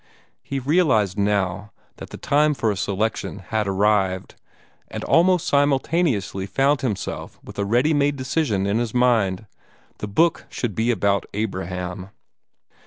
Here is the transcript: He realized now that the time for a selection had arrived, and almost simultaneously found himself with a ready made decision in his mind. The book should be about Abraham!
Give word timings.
He 0.41 0.57
realized 0.57 1.15
now 1.19 1.73
that 1.97 2.09
the 2.09 2.17
time 2.17 2.55
for 2.55 2.71
a 2.71 2.75
selection 2.75 3.37
had 3.37 3.67
arrived, 3.67 4.33
and 4.87 5.03
almost 5.03 5.45
simultaneously 5.45 6.47
found 6.47 6.81
himself 6.81 7.39
with 7.43 7.59
a 7.59 7.65
ready 7.65 7.93
made 7.93 8.15
decision 8.15 8.65
in 8.65 8.79
his 8.79 8.95
mind. 8.95 9.45
The 9.99 10.07
book 10.07 10.47
should 10.49 10.73
be 10.73 10.89
about 10.89 11.27
Abraham! 11.35 12.09